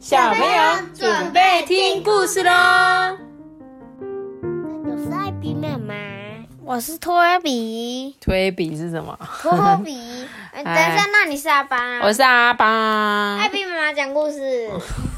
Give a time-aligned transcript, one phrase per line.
[0.00, 0.62] 小朋友
[0.94, 2.50] 准备听故事喽。
[4.82, 5.94] 我是艾比妈妈，
[6.64, 9.14] 我是托比，推比是什么？
[9.42, 10.26] 托比。
[10.54, 12.00] 呃 等一下，那你是阿邦啊？
[12.02, 13.38] 我是阿邦。
[13.38, 14.70] 艾比妈妈讲故事。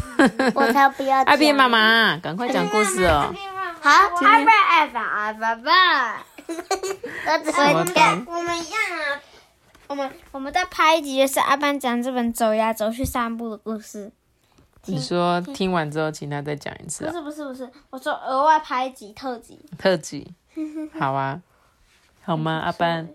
[0.53, 3.33] 我才不要艾比妈妈，赶快讲故事哦。
[3.81, 3.89] 好，
[4.27, 6.17] 阿爸阿爸阿爸爸。
[6.49, 9.23] 我只会么讲，我们一样啊。
[9.87, 14.11] 我们我们在拍一集，就是阿班讲这本走呀走去散步的故事。
[14.87, 19.65] 你说听完之后，请他再讲一次不啊，是不是不是，我说额外拍一集特辑。
[19.79, 20.35] 特辑。
[20.99, 21.41] 好啊，
[22.23, 22.53] 好吗？
[22.65, 23.09] 阿班，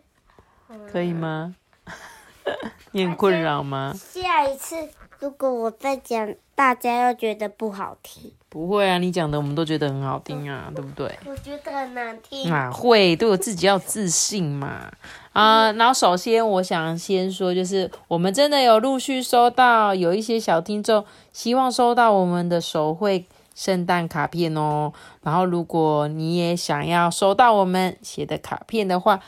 [0.92, 1.56] 可以吗？
[2.92, 3.94] 你很困扰吗？
[3.96, 4.76] 下一次
[5.20, 11.08] 如果我再讲，大家又觉得不好听，不会啊，你讲的我们都觉得很好听啊，对不对？
[11.28, 12.50] 我觉得很难听。
[12.50, 14.92] 哪会对我自己要自信嘛？
[15.34, 23.24] 啊、然后首先我想先说，就是我们真的有陆续收到有一些小听众希望收到我们的手绘
[23.54, 24.92] 圣诞卡片哦。
[25.22, 29.20] 然后如果你也想要收到我们写的卡片的话，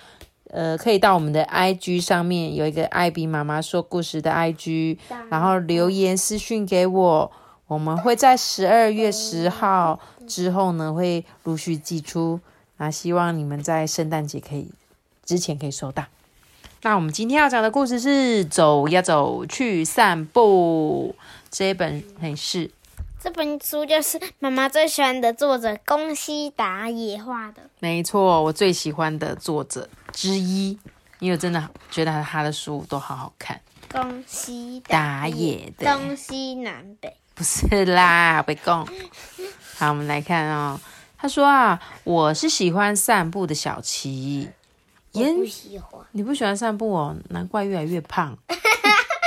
[0.51, 4.97] 呃，可以到我们的 IG 上面有一个艾比妈妈说故事的 IG，
[5.29, 7.31] 然后留言私讯给我，
[7.67, 12.39] 我们会在十二月十号之后呢会陆续寄出。
[12.77, 14.69] 那希望你们在圣诞节可以
[15.23, 16.05] 之前可以收到。
[16.81, 21.13] 那我们今天要讲的故事是《走呀走去散步》
[21.51, 22.71] 这一本很是
[23.21, 27.61] 这本书就是妈妈最喜欢的作者宫西达也画的。
[27.79, 30.79] 没错，我最喜欢的作者之一，
[31.19, 33.59] 因为我真的觉得他的书都好好看。
[33.91, 37.13] 宫西达野的东西南北。
[37.35, 38.87] 不是啦，别讲。
[39.77, 40.79] 好，我们来看哦。
[41.17, 44.49] 他说啊，我是喜欢散步的小琪。
[45.11, 46.01] 我不喜欢。
[46.13, 48.37] 你不喜欢散步哦，难怪越来越胖。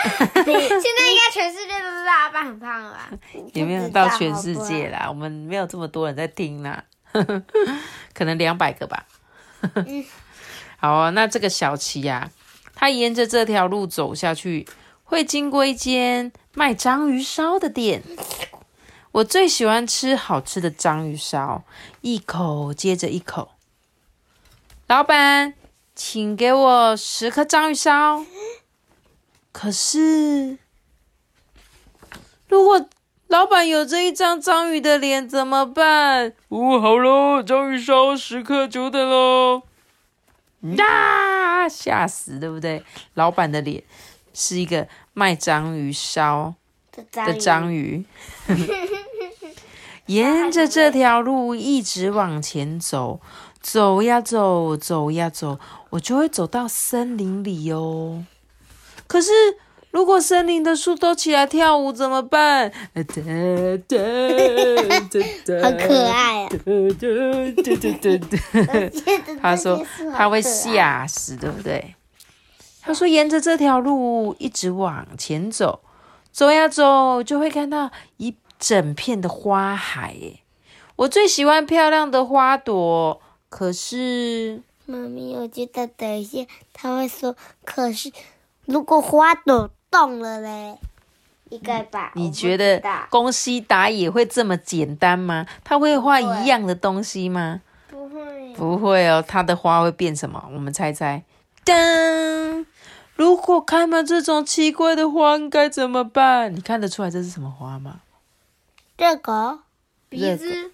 [0.34, 3.10] 现在应该全世界都知道阿爸很胖了吧？
[3.54, 6.84] 也没有到全世界啦，我们没有这么多人在听啦，
[8.14, 9.06] 可能两百个吧。
[10.78, 12.30] 好啊，那这个小琪呀、
[12.74, 14.66] 他沿着这条路走下去，
[15.04, 18.02] 会经过一间卖章鱼烧的店。
[19.12, 21.64] 我最喜欢吃好吃的章鱼烧，
[22.00, 23.52] 一口接着一口。
[24.88, 25.54] 老板，
[25.94, 28.24] 请给我十颗章鱼烧。
[29.52, 30.58] 可是，
[32.48, 32.88] 如果
[33.28, 36.32] 老板有这一张章鱼的脸怎么办？
[36.48, 39.62] 哦，好喽，章鱼烧时刻久等喽！
[40.76, 42.82] 呀，吓死，对不对？
[43.14, 43.82] 老板的脸
[44.32, 46.54] 是一个卖章鱼烧
[47.12, 48.04] 的章鱼，
[50.06, 53.20] 沿着这条路一直往前走，
[53.60, 55.58] 走呀走，走呀走，
[55.90, 58.24] 我就会走到森林里哦。
[59.12, 59.30] 可是，
[59.90, 62.72] 如果森林的树都起来跳舞怎么办？
[62.94, 63.20] 哒哒
[63.86, 63.98] 哒
[65.44, 66.48] 哒好可爱啊！
[66.48, 66.56] 哒
[67.76, 68.16] 哒哒
[68.64, 69.84] 哒他说
[70.16, 71.94] 他会吓死，对不对？
[72.80, 75.80] 他说沿着这条路一直往前走，
[76.30, 80.14] 走呀走，就会看到一整片的花海。
[80.14, 80.40] 耶，
[80.96, 87.36] 我最喜欢漂亮的花朵，可是妈咪，我觉得等一下他会说，
[87.66, 88.10] 可是
[88.66, 90.78] 如果花朵动了嘞，
[91.50, 92.12] 应该吧？
[92.14, 95.46] 你觉得宫西达也会这么简单吗？
[95.64, 97.60] 他会画一样的东西吗？
[97.90, 98.54] 不会？
[98.54, 100.48] 不会哦，他的花会变什么？
[100.52, 101.22] 我们猜猜。
[101.64, 102.64] 噔！
[103.14, 106.54] 如果开满这种奇怪的花，该怎么办？
[106.54, 108.00] 你看得出来这是什么花吗？
[108.96, 109.58] 这个
[110.08, 110.70] 鼻子。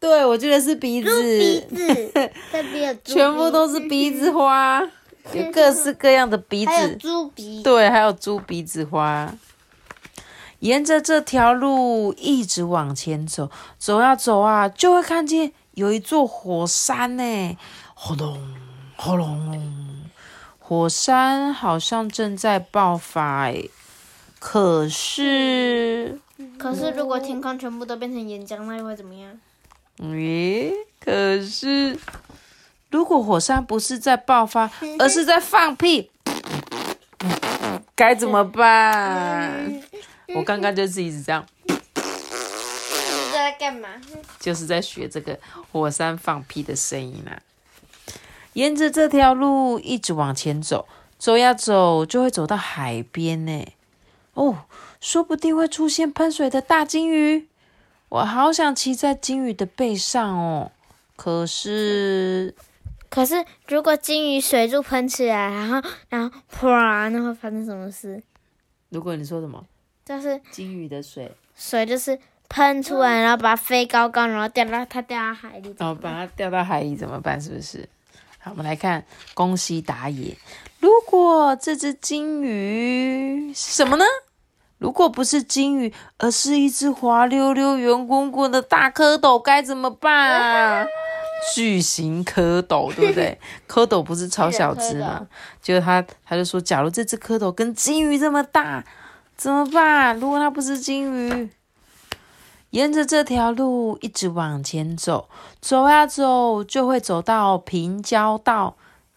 [0.00, 1.10] 对，我觉得是鼻子。
[1.22, 2.12] 鼻子，
[2.50, 4.82] 这边有 全部都是鼻子花，
[5.32, 6.96] 有各式各样的鼻子。
[6.96, 7.62] 猪鼻。
[7.62, 9.32] 对，还有猪鼻子花。
[10.60, 17.56] 沿着这条路一直往前走，走啊走啊，就会看见有一座火山呢。
[17.94, 18.56] 轰隆
[18.96, 20.10] 轰隆，
[20.58, 23.64] 火山好像正在爆发哎。
[24.38, 26.18] 可是，
[26.58, 29.38] 可是如果天空全部都变成岩浆，那又会怎么样？
[29.98, 30.72] 咦？
[30.98, 31.98] 可是，
[32.90, 36.10] 如果火山不是在爆发， 而是在放屁，
[37.94, 39.82] 该怎么办？
[40.34, 41.74] 我刚刚就是一直这样，你
[43.32, 43.88] 在干嘛？
[44.38, 45.38] 就是在学这个
[45.72, 47.40] 火山放屁的声音啊。
[48.54, 50.88] 沿着这条路一直往前走，
[51.18, 53.64] 走呀走，就会走到海边呢。
[54.34, 54.64] 哦，
[55.00, 57.46] 说不定会出现喷水的大金鱼。
[58.08, 60.72] 我好想骑在金鱼的背上哦。
[61.14, 62.54] 可是，
[63.10, 68.22] 可是如果金鱼水柱喷起来，然后然后啪，那会发生什么事？
[68.88, 69.64] 如果你说什么
[70.04, 72.18] 就是金鱼的水水就是
[72.48, 75.74] 喷出来，然后把它飞高高，然后掉到它掉到海里。
[75.76, 77.40] 然后把它掉到海里怎么办？
[77.40, 77.88] 是不是？
[78.38, 79.04] 好，我们来看
[79.34, 80.36] 宫西达也。
[80.78, 84.04] 如果这只金鱼是什么呢？
[84.78, 90.86] 如果不是金鱼，而是一只滑溜溜、圆滚滚的大蝌蚪，该怎么办？
[91.54, 93.38] 巨型蝌蚪，对不对？
[93.68, 95.26] 蝌蚪不是超小只吗？
[95.60, 98.84] 结果他他就说，假如这只蝌蚪跟金鱼这么大，
[99.36, 100.18] 怎么办？
[100.18, 101.50] 如果它不是金鱼，
[102.70, 105.28] 沿着这条路一直往前走，
[105.60, 108.76] 走呀走，就会走到平交道。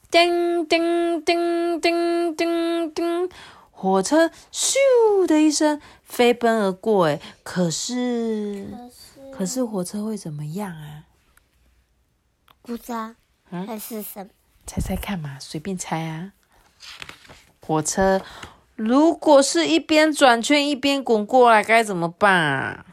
[0.09, 3.29] 叮叮叮叮叮叮，
[3.71, 4.75] 火车咻
[5.25, 7.07] 的一声飞奔而过。
[7.07, 8.67] 哎，可是，
[9.35, 11.02] 可是火车会怎么样啊？
[12.63, 13.13] 不知道，
[13.51, 14.29] 嗯还是什么？
[14.65, 16.31] 猜猜看嘛，随便猜啊。
[17.65, 18.21] 火车
[18.75, 22.85] 如果是一边转圈一边滚过来，该怎么办啊？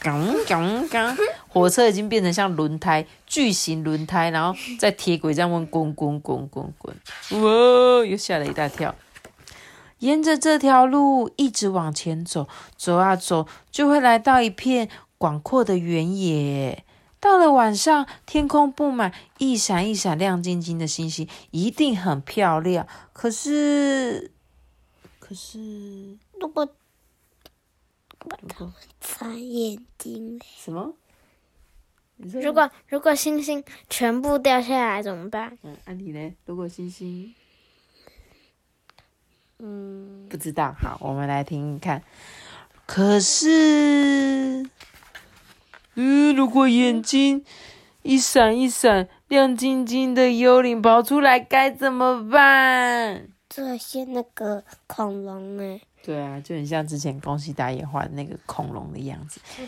[0.00, 1.16] 刚刚刚，
[1.48, 6.96] 火车已经变成像轮胎，巨型轮胎，然后在铁轨这样滚滚滚滚滚滚，
[7.42, 8.04] 哇！
[8.04, 8.94] 又吓了一大跳。
[10.00, 16.84] 沿着这条路一直往前走，走啊走，就会来到一片广阔的原野。
[17.18, 22.86] 到了晚上，天空布满一闪一闪亮晶晶的星星，一定很漂亮。
[23.12, 24.30] 可是，
[25.18, 26.68] 可是，如果
[28.40, 30.94] 如果擦眼睛嘞，什么？
[32.18, 35.58] 如果如果星星全部掉下来怎么办？
[35.62, 36.34] 嗯，安迪呢？
[36.46, 37.34] 如果星星
[39.58, 42.02] 嗯，不知道，好，我们来听听看。
[42.86, 44.68] 可是，
[45.96, 47.44] 嗯，如果眼睛
[48.02, 53.28] 一闪一闪、亮晶晶的幽灵跑出来，该怎么办？
[53.48, 59.40] 这些那个恐龙哎，对啊，就很像之前宫西达也画的那个恐龙的样子。
[59.48, 59.62] 我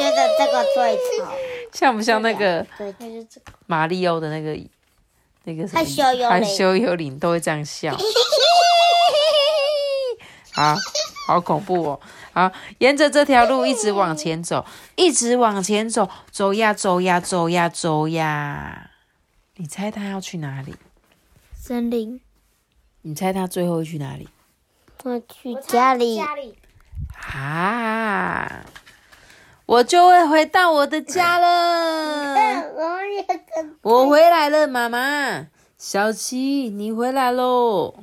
[0.00, 1.24] 觉得这个最丑，
[1.72, 3.52] 像不像那个最丑那就这个。
[3.66, 4.58] 马里奥的那个
[5.44, 7.96] 那个害羞幽灵害羞幽灵都会这样笑？
[10.52, 10.74] 好
[11.28, 12.00] 好恐怖哦！
[12.36, 18.90] 好，沿着这条路一直往前走，一直往前走，走呀走呀走呀走呀。
[19.54, 20.74] 你猜他要去哪里？
[21.54, 22.20] 森林。
[23.00, 24.28] 你猜他最后会去哪里？
[25.02, 26.58] 我去家里，家里。
[27.32, 28.66] 啊！
[29.64, 32.34] 我就会回到我的家了。
[32.76, 33.26] 我也
[33.80, 35.46] 我回来了，妈妈，
[35.78, 37.94] 小七，你回来喽。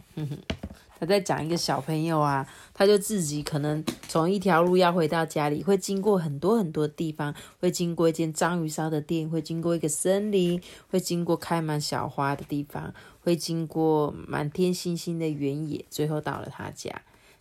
[1.05, 16.91] 在讲一个小朋友啊，他就自己可能从一条路要回到家里，会经过很多很多地方，会经过一间章鱼烧的店，会经过一个森林，会经过开满小花的地方，会经过满天星星的原野，最后到了他家。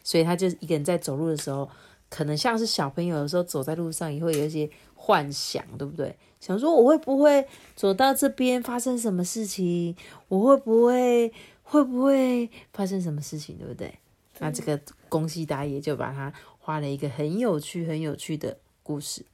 [0.05, 1.69] 所以他就一个人在走路的时候，
[2.11, 6.17] 可能像是小朋友有时候走在路上也会有一些幻想，对不对？
[6.41, 9.95] 想说我会不会走到这边发生什么事情？
[10.27, 11.33] 我会不会
[11.73, 13.99] 会不会发生什么事情，对不对？
[14.41, 14.79] 那这个
[15.09, 19.25] 宫西达也就把它画了一个很有趣、很有趣的故事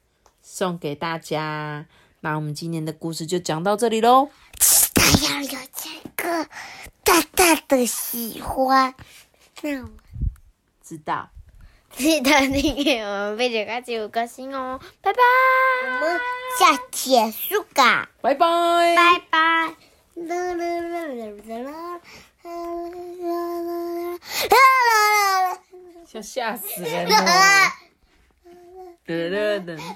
[0.40, 1.84] 送给大家。
[2.20, 4.28] 那我们今天的故事就讲到这里喽。
[4.94, 6.48] 他要有这个
[7.02, 8.94] 大大的喜欢，
[9.62, 9.88] 那我
[10.80, 11.30] 知道，
[11.90, 15.18] 记得订阅我们贝姐开启五颗星哦，拜拜。
[15.86, 16.20] 我们
[16.60, 18.94] 下结束噶，拜拜。
[18.94, 19.38] 拜拜。
[20.14, 22.00] 啦啦啦啦啦啦
[26.04, 27.06] 吓吓死人！
[29.66, 29.76] 了。